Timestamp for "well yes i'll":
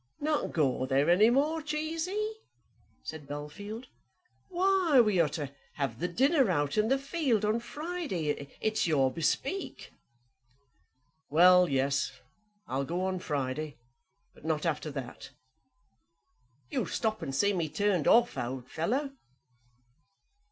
11.29-12.83